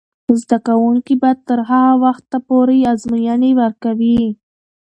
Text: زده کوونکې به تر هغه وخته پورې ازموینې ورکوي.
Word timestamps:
زده 0.41 0.57
کوونکې 0.67 1.13
به 1.21 1.31
تر 1.47 1.59
هغه 1.69 1.93
وخته 2.03 2.37
پورې 2.47 2.77
ازموینې 2.91 3.51
ورکوي. 3.61 4.21